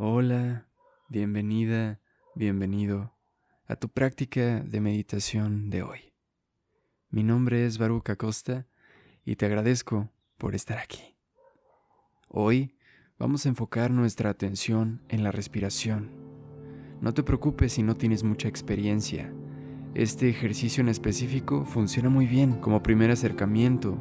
Hola, 0.00 0.68
bienvenida, 1.08 1.98
bienvenido 2.36 3.16
a 3.66 3.74
tu 3.74 3.88
práctica 3.88 4.60
de 4.60 4.80
meditación 4.80 5.70
de 5.70 5.82
hoy. 5.82 6.14
Mi 7.10 7.24
nombre 7.24 7.66
es 7.66 7.78
Baruch 7.78 8.08
Acosta 8.08 8.68
y 9.24 9.34
te 9.34 9.46
agradezco 9.46 10.08
por 10.36 10.54
estar 10.54 10.78
aquí. 10.78 11.16
Hoy 12.28 12.76
vamos 13.18 13.44
a 13.44 13.48
enfocar 13.48 13.90
nuestra 13.90 14.30
atención 14.30 15.02
en 15.08 15.24
la 15.24 15.32
respiración. 15.32 16.12
No 17.00 17.12
te 17.12 17.24
preocupes 17.24 17.72
si 17.72 17.82
no 17.82 17.96
tienes 17.96 18.22
mucha 18.22 18.46
experiencia. 18.46 19.34
Este 19.94 20.28
ejercicio 20.28 20.80
en 20.80 20.90
específico 20.90 21.64
funciona 21.64 22.08
muy 22.08 22.28
bien 22.28 22.60
como 22.60 22.84
primer 22.84 23.10
acercamiento 23.10 23.98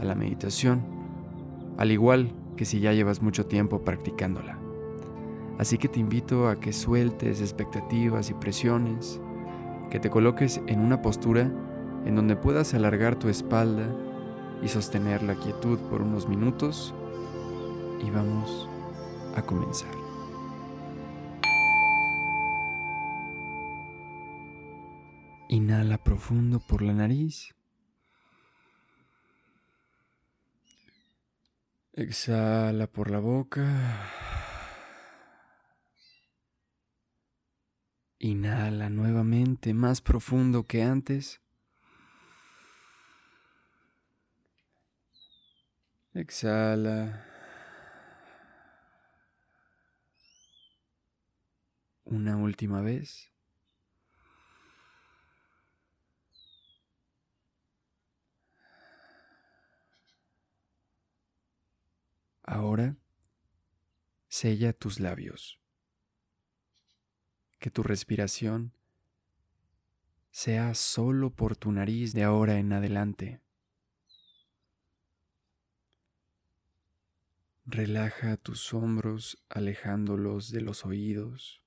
a 0.00 0.06
la 0.06 0.14
meditación, 0.14 1.74
al 1.76 1.92
igual 1.92 2.34
que 2.56 2.64
si 2.64 2.80
ya 2.80 2.94
llevas 2.94 3.20
mucho 3.20 3.44
tiempo 3.44 3.84
practicándola. 3.84 4.63
Así 5.58 5.78
que 5.78 5.88
te 5.88 6.00
invito 6.00 6.48
a 6.48 6.58
que 6.58 6.72
sueltes 6.72 7.40
expectativas 7.40 8.30
y 8.30 8.34
presiones, 8.34 9.20
que 9.90 10.00
te 10.00 10.10
coloques 10.10 10.60
en 10.66 10.80
una 10.80 11.00
postura 11.00 11.50
en 12.04 12.16
donde 12.16 12.36
puedas 12.36 12.74
alargar 12.74 13.16
tu 13.16 13.28
espalda 13.28 13.86
y 14.62 14.68
sostener 14.68 15.22
la 15.22 15.34
quietud 15.36 15.78
por 15.90 16.02
unos 16.02 16.28
minutos 16.28 16.94
y 18.04 18.10
vamos 18.10 18.68
a 19.36 19.42
comenzar. 19.42 19.90
Inhala 25.48 25.98
profundo 25.98 26.58
por 26.58 26.82
la 26.82 26.94
nariz. 26.94 27.54
Exhala 31.92 32.88
por 32.88 33.08
la 33.08 33.20
boca. 33.20 34.23
Inhala 38.18 38.88
nuevamente 38.90 39.74
más 39.74 40.00
profundo 40.00 40.66
que 40.66 40.82
antes. 40.82 41.40
Exhala. 46.14 47.26
Una 52.04 52.36
última 52.36 52.80
vez. 52.80 53.32
Ahora, 62.46 62.96
sella 64.28 64.72
tus 64.72 65.00
labios 65.00 65.63
que 67.58 67.70
tu 67.70 67.82
respiración 67.82 68.72
sea 70.30 70.74
solo 70.74 71.30
por 71.30 71.56
tu 71.56 71.70
nariz 71.72 72.12
de 72.12 72.24
ahora 72.24 72.58
en 72.58 72.72
adelante. 72.72 73.40
Relaja 77.66 78.36
tus 78.36 78.74
hombros 78.74 79.42
alejándolos 79.48 80.50
de 80.50 80.60
los 80.60 80.84
oídos. 80.84 81.62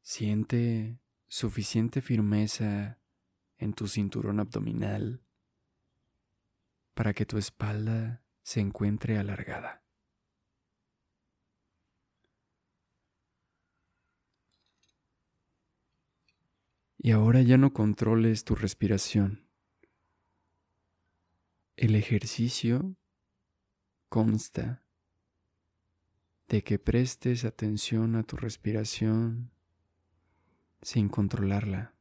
Siente 0.00 1.00
suficiente 1.26 2.00
firmeza 2.00 2.98
en 3.58 3.74
tu 3.74 3.88
cinturón 3.88 4.40
abdominal 4.40 5.22
para 6.94 7.12
que 7.12 7.26
tu 7.26 7.36
espalda 7.36 8.23
se 8.44 8.60
encuentre 8.60 9.18
alargada. 9.18 9.82
Y 16.98 17.10
ahora 17.10 17.42
ya 17.42 17.58
no 17.58 17.72
controles 17.72 18.44
tu 18.44 18.54
respiración. 18.54 19.46
El 21.76 21.96
ejercicio 21.96 22.96
consta 24.08 24.86
de 26.48 26.62
que 26.62 26.78
prestes 26.78 27.44
atención 27.44 28.14
a 28.14 28.22
tu 28.22 28.36
respiración 28.36 29.50
sin 30.82 31.08
controlarla. 31.08 31.93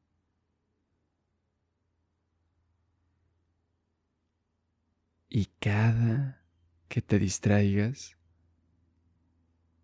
Y 5.36 5.48
cada 5.60 6.44
que 6.90 7.02
te 7.02 7.18
distraigas, 7.18 8.20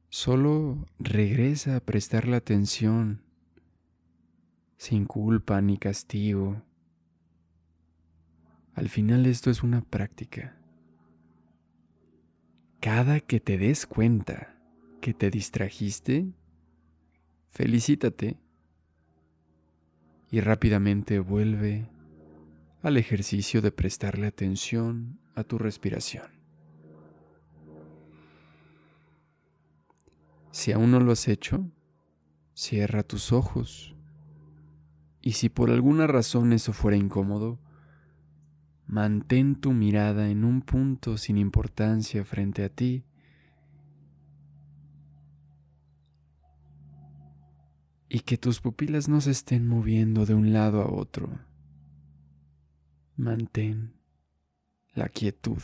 solo 0.10 0.86
regresa 1.00 1.76
a 1.76 1.80
prestar 1.80 2.28
la 2.28 2.38
atención 2.38 3.24
sin 4.78 5.06
culpa 5.06 5.59
ni 5.59 5.80
castigo. 5.80 6.62
Al 8.76 8.90
final 8.90 9.26
esto 9.26 9.50
es 9.50 9.64
una 9.64 9.82
práctica. 9.82 10.56
Cada 12.80 13.20
que 13.20 13.40
te 13.40 13.58
des 13.58 13.88
cuenta 13.88 14.56
que 15.02 15.16
te 15.16 15.32
distrajiste, 15.32 16.32
felicítate 17.48 18.38
y 20.30 20.42
rápidamente 20.42 21.18
vuelve 21.18 21.90
al 22.81 22.97
ejercicio 22.97 23.62
de 23.62 23.72
prestarle 23.72 24.28
atención 24.28 25.19
a 25.35 25.44
tu 25.44 25.57
respiración. 25.57 26.40
Si 30.51 30.72
aún 30.72 30.91
no 30.91 31.00
lo 31.00 31.12
has 31.12 31.28
hecho, 31.28 31.69
cierra 32.53 33.03
tus 33.03 33.31
ojos 33.31 33.95
y 35.22 35.34
si 35.34 35.50
por 35.50 35.69
alguna 35.69 36.07
razón 36.07 36.53
eso 36.53 36.73
fuera 36.73 36.97
incómodo, 36.97 37.59
mantén 38.88 39.56
tu 39.56 39.73
mirada 39.73 40.29
en 40.29 40.44
un 40.44 40.61
punto 40.61 41.17
sin 41.17 41.38
importancia 41.38 42.23
frente 42.23 42.63
a 42.63 42.69
ti 42.69 43.03
y 48.07 48.22
que 48.22 48.38
tus 48.38 48.59
pupilas 48.59 49.07
no 49.07 49.22
se 49.22 49.31
estén 49.31 49.67
moviendo 49.67 50.25
de 50.25 50.34
un 50.34 50.51
lado 50.51 50.81
a 50.81 50.91
otro. 50.91 51.49
Mantén 53.19 53.91
la 54.94 55.09
quietud. 55.09 55.62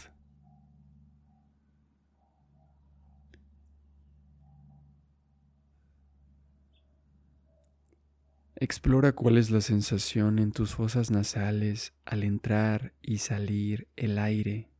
Explora 8.57 9.13
cuál 9.13 9.38
es 9.38 9.51
la 9.51 9.61
sensación 9.61 10.39
en 10.39 10.51
tus 10.51 10.75
fosas 10.75 11.11
nasales 11.11 11.94
al 12.03 12.23
entrar 12.23 12.94
y 13.01 13.19
salir 13.19 13.88
el 13.95 14.17
aire. 14.17 14.75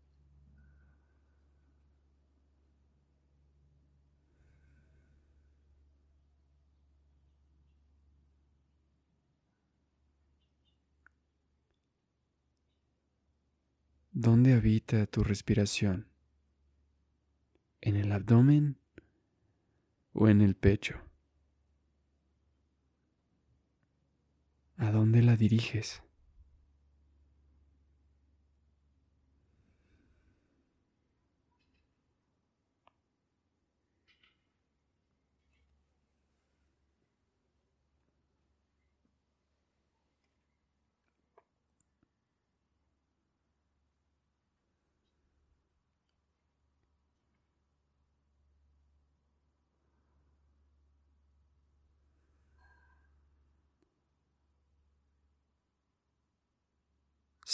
¿Dónde 14.18 14.54
habita 14.54 15.08
tu 15.08 15.26
respiración? 15.26 16.08
¿En 17.82 17.98
el 17.98 18.14
abdomen 18.14 18.78
o 20.14 20.30
en 20.30 20.40
el 20.40 20.56
pecho? 20.56 21.02
¿A 24.78 24.90
dónde 24.92 25.22
la 25.22 25.36
diriges? 25.36 26.05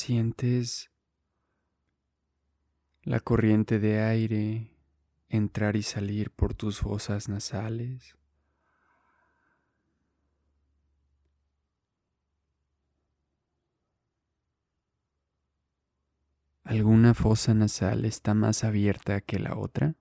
Sientes 0.04 0.90
la 3.04 3.20
corriente 3.20 3.78
de 3.78 4.02
aire 4.02 4.72
entrar 5.30 5.76
y 5.76 5.84
salir 5.84 6.32
por 6.32 6.56
tus 6.56 6.80
fosas 6.80 7.30
nasales. 7.30 8.18
¿Alguna 16.64 17.14
fosa 17.14 17.54
nasal 17.54 18.06
está 18.06 18.34
más 18.34 18.64
abierta 18.64 19.22
que 19.22 19.38
la 19.38 19.56
otra? 19.56 19.94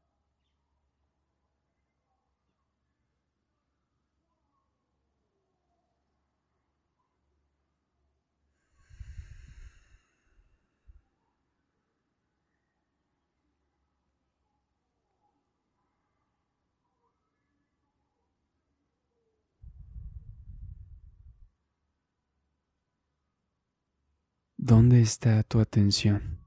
¿Dónde 24.71 25.01
está 25.01 25.43
tu 25.43 25.59
atención? 25.59 26.47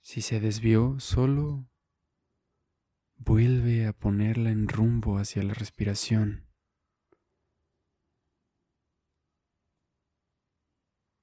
Si 0.00 0.22
se 0.22 0.38
desvió, 0.38 1.00
solo 1.00 1.68
vuelve 3.16 3.88
a 3.88 3.92
ponerla 3.92 4.50
en 4.50 4.68
rumbo 4.68 5.18
hacia 5.18 5.42
la 5.42 5.52
respiración. 5.52 6.46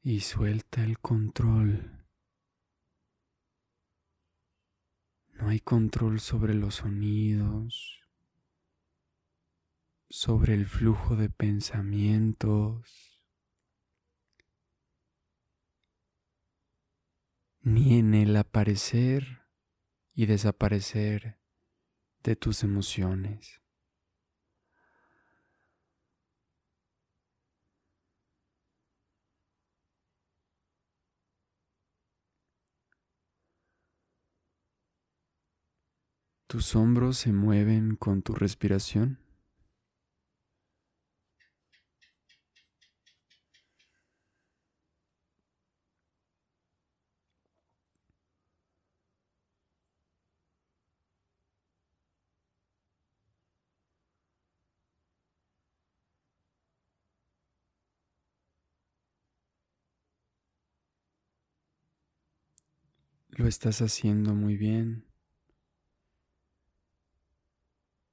Y 0.02 0.20
suelta 0.20 0.84
el 0.84 1.00
control. 1.00 2.06
No 5.36 5.48
hay 5.48 5.62
control 5.62 6.20
sobre 6.20 6.56
los 6.56 6.76
sonidos 6.76 8.03
sobre 10.10 10.54
el 10.54 10.66
flujo 10.66 11.16
de 11.16 11.30
pensamientos, 11.30 13.22
ni 17.62 17.98
en 18.00 18.14
el 18.14 18.36
aparecer 18.36 19.48
y 20.14 20.26
desaparecer 20.26 21.40
de 22.22 22.36
tus 22.36 22.64
emociones. 22.64 23.64
Tus 36.54 36.76
hombros 36.76 37.18
se 37.18 37.34
mueven 37.34 37.96
con 37.96 38.22
tu 38.22 38.36
respiración. 38.36 39.23
Lo 63.36 63.48
estás 63.48 63.82
haciendo 63.82 64.36
muy 64.36 64.58
bien. 64.58 65.08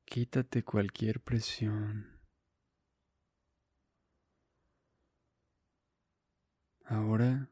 Quítate 0.07 0.65
cualquier 0.65 1.21
presión. 1.21 2.19
Ahora 6.87 7.51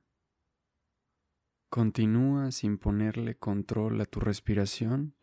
continúa 1.68 2.52
sin 2.52 2.78
ponerle 2.78 3.36
control 3.36 4.00
a 4.00 4.06
tu 4.06 4.20
respiración 4.20 5.14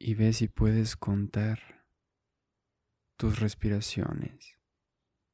y 0.00 0.14
ve 0.14 0.32
si 0.32 0.48
puedes 0.48 0.96
contar 0.96 1.86
tus 3.16 3.38
respiraciones 3.38 4.58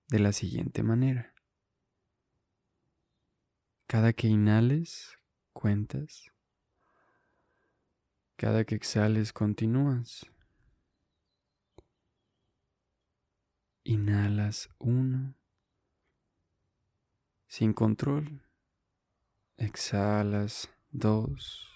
de 0.08 0.18
la 0.18 0.32
siguiente 0.32 0.82
manera. 0.82 1.34
Cada 3.86 4.12
que 4.12 4.28
inhales, 4.28 5.16
cuentas. 5.52 6.32
Cada 8.36 8.64
que 8.64 8.74
exhales 8.74 9.32
continúas. 9.32 10.26
Inhalas 13.84 14.68
uno. 14.78 15.34
Sin 17.46 17.72
control. 17.72 18.42
Exhalas 19.56 20.68
dos. 20.90 21.68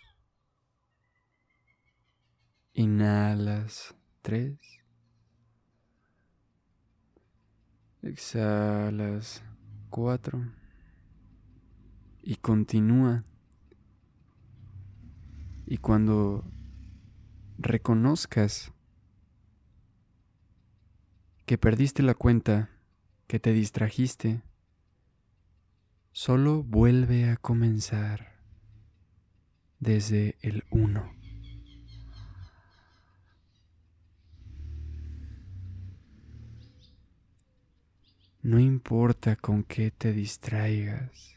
Inhalas 2.73 3.95
tres. 4.23 4.59
Exhalas 8.03 9.43
cuatro. 9.91 10.53
Y 12.23 12.37
continúa 12.37 13.25
y 15.67 15.79
cuando 15.79 16.45
reconozcas 17.59 18.73
que 21.45 21.59
perdiste 21.59 22.03
la 22.03 22.15
cuenta, 22.15 22.71
que 23.27 23.41
te 23.41 23.53
distrajiste, 23.53 24.43
solo 26.13 26.63
vuelve 26.63 27.29
a 27.29 27.37
comenzar 27.37 28.37
desde 29.81 30.37
el 30.41 30.65
uno. 30.71 31.13
No 38.43 38.61
importa 38.61 39.35
con 39.35 39.65
qué 39.65 39.91
te 39.91 40.13
distraigas. 40.13 41.36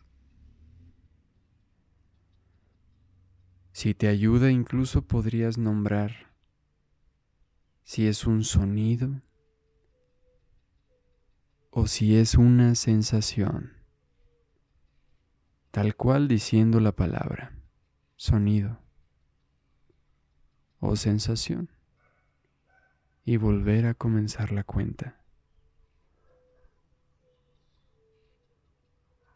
Si 3.79 3.93
te 3.93 4.09
ayuda, 4.09 4.51
incluso 4.51 5.03
podrías 5.03 5.57
nombrar 5.57 6.33
si 7.85 8.07
es 8.07 8.27
un 8.27 8.43
sonido 8.43 9.21
o 11.69 11.87
si 11.87 12.17
es 12.17 12.35
una 12.35 12.75
sensación, 12.75 13.71
tal 15.71 15.95
cual 15.95 16.27
diciendo 16.27 16.81
la 16.81 16.91
palabra, 16.91 17.57
sonido 18.17 18.81
o 20.81 20.97
sensación, 20.97 21.71
y 23.23 23.37
volver 23.37 23.85
a 23.85 23.93
comenzar 23.93 24.51
la 24.51 24.65
cuenta. 24.65 25.23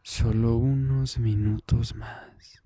Solo 0.02 0.56
unos 0.56 1.18
minutos 1.18 1.94
más. 1.94 2.63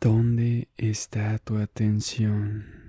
¿Dónde 0.00 0.68
está 0.78 1.38
tu 1.40 1.58
atención? 1.58 2.79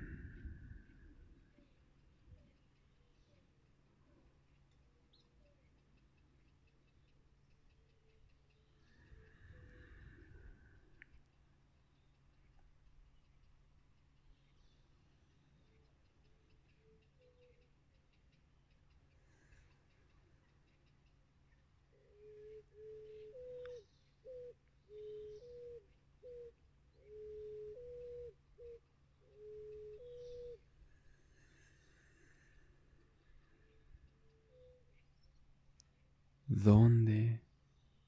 ¿Dónde 36.62 37.40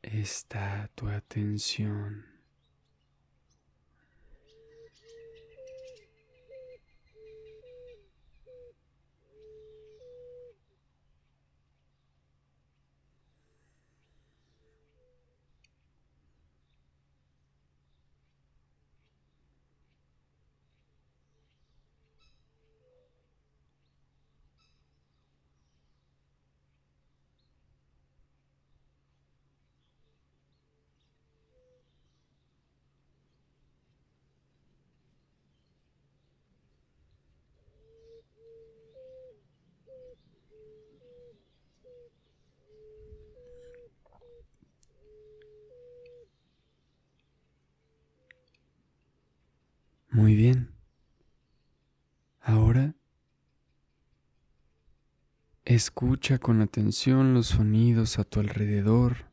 está 0.02 0.88
tu 0.94 1.08
atención? 1.08 2.34
Muy 50.14 50.36
bien. 50.36 50.70
Ahora 52.40 52.94
escucha 55.74 56.38
con 56.38 56.60
atención 56.60 57.34
los 57.34 57.48
sonidos 57.48 58.18
a 58.18 58.24
tu 58.24 58.40
alrededor 58.40 59.30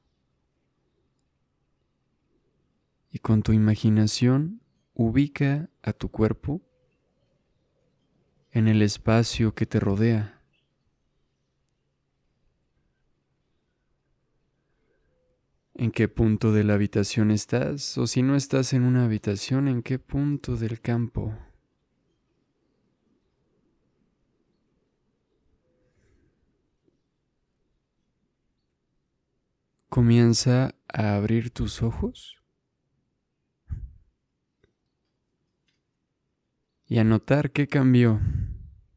y 3.12 3.20
con 3.20 3.44
tu 3.44 3.54
imaginación 3.54 4.62
ubica 4.94 5.70
a 5.82 5.94
tu 5.94 6.10
cuerpo 6.10 6.62
en 8.52 8.68
el 8.68 8.82
espacio 8.82 9.54
que 9.54 9.66
te 9.66 9.80
rodea. 9.80 10.42
en 15.82 15.90
qué 15.90 16.08
punto 16.08 16.52
de 16.52 16.64
la 16.64 16.76
habitación 16.76 17.32
estás 17.32 17.98
o 17.98 18.06
si 18.06 18.22
no 18.22 18.36
estás 18.36 18.74
en 18.74 18.84
una 18.84 19.06
habitación, 19.06 19.68
en 19.68 19.82
qué 19.82 19.98
punto 19.98 20.56
del 20.56 20.80
campo. 20.80 21.36
Comienza 29.92 30.74
a 30.88 31.16
abrir 31.16 31.50
tus 31.50 31.84
ojos 31.84 32.38
y 36.86 36.98
a 37.00 37.04
notar 37.04 37.52
qué 37.52 37.68
cambió 37.68 38.22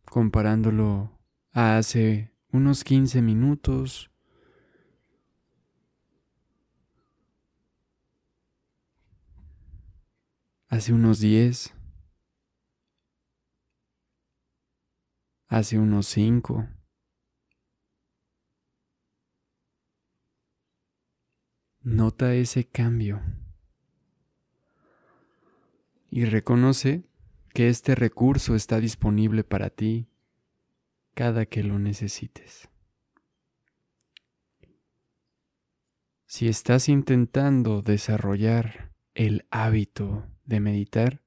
comparándolo 0.04 1.18
a 1.50 1.78
hace 1.78 2.32
unos 2.52 2.84
15 2.84 3.22
minutos 3.22 4.12
hace 10.68 10.92
unos 10.92 11.18
10, 11.18 11.74
hace 15.48 15.76
unos 15.76 16.06
5. 16.06 16.68
Nota 21.84 22.34
ese 22.34 22.64
cambio 22.64 23.20
y 26.08 26.24
reconoce 26.24 27.04
que 27.52 27.68
este 27.68 27.94
recurso 27.94 28.54
está 28.54 28.80
disponible 28.80 29.44
para 29.44 29.68
ti 29.68 30.08
cada 31.12 31.44
que 31.44 31.62
lo 31.62 31.78
necesites. 31.78 32.70
Si 36.24 36.48
estás 36.48 36.88
intentando 36.88 37.82
desarrollar 37.82 38.94
el 39.12 39.46
hábito 39.50 40.26
de 40.46 40.60
meditar, 40.60 41.22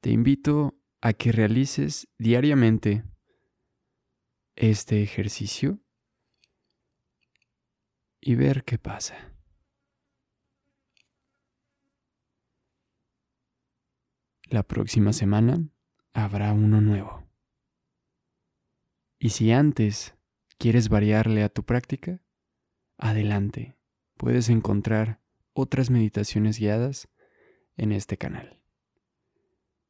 te 0.00 0.10
invito 0.10 0.76
a 1.00 1.12
que 1.12 1.30
realices 1.30 2.08
diariamente 2.18 3.04
este 4.56 5.04
ejercicio 5.04 5.78
y 8.20 8.34
ver 8.34 8.64
qué 8.64 8.76
pasa. 8.78 9.35
La 14.48 14.62
próxima 14.62 15.12
semana 15.12 15.68
habrá 16.12 16.52
uno 16.52 16.80
nuevo. 16.80 17.26
Y 19.18 19.30
si 19.30 19.50
antes 19.50 20.14
quieres 20.56 20.88
variarle 20.88 21.42
a 21.42 21.48
tu 21.48 21.64
práctica, 21.64 22.22
adelante, 22.96 23.76
puedes 24.16 24.48
encontrar 24.48 25.20
otras 25.52 25.90
meditaciones 25.90 26.60
guiadas 26.60 27.08
en 27.76 27.90
este 27.90 28.18
canal. 28.18 28.62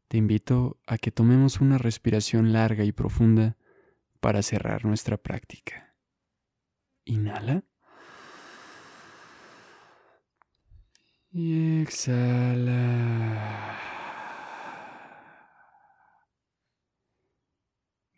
Te 0.08 0.16
invito 0.16 0.80
a 0.86 0.96
que 0.96 1.10
tomemos 1.10 1.60
una 1.60 1.76
respiración 1.76 2.54
larga 2.54 2.84
y 2.84 2.92
profunda 2.92 3.58
para 4.20 4.40
cerrar 4.42 4.86
nuestra 4.86 5.18
práctica. 5.18 5.94
Inhala. 7.04 7.62
Y 11.30 11.82
exhala. 11.82 13.06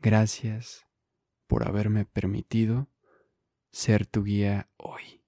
Gracias 0.00 0.86
por 1.46 1.66
haberme 1.66 2.04
permitido 2.04 2.88
ser 3.72 4.06
tu 4.06 4.22
guía 4.22 4.68
hoy. 4.76 5.22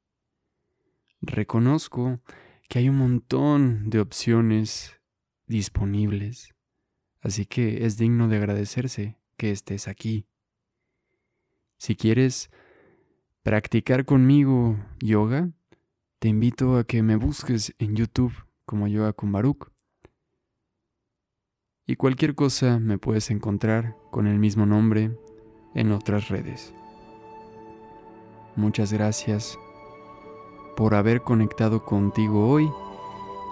Reconozco 1.21 2.21
que 2.69 2.79
hay 2.79 2.89
un 2.89 2.97
montón 2.97 3.91
de 3.91 4.01
opciones 4.01 5.01
disponibles, 5.47 6.55
así 7.21 7.47
que 7.47 7.85
es 7.85 7.99
digno 7.99 8.29
de 8.29 8.37
agradecerse 8.37 9.19
que 9.37 9.51
estés 9.51 9.89
aquí. 9.89 10.27
Si 11.77 11.97
quieres 11.97 12.51
practicar 13.43 14.05
conmigo 14.05 14.77
yoga, 15.01 15.51
te 16.21 16.29
invito 16.29 16.77
a 16.77 16.85
que 16.85 17.03
me 17.03 17.17
busques 17.17 17.75
en 17.79 17.97
YouTube 17.97 18.35
como 18.67 18.87
Yoga 18.87 19.15
con. 19.15 19.73
Y 21.91 21.97
cualquier 21.97 22.37
cosa 22.37 22.79
me 22.79 22.99
puedes 22.99 23.33
encontrar 23.33 23.97
con 24.13 24.29
el 24.29 24.39
mismo 24.39 24.65
nombre 24.65 25.11
en 25.75 25.91
otras 25.91 26.29
redes. 26.29 26.73
Muchas 28.55 28.93
gracias 28.93 29.59
por 30.77 30.95
haber 30.95 31.23
conectado 31.23 31.85
contigo 31.85 32.49
hoy 32.49 32.71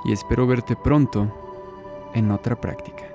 y 0.05 0.13
espero 0.13 0.47
verte 0.47 0.77
pronto 0.77 1.35
en 2.15 2.31
otra 2.31 2.61
práctica. 2.61 3.08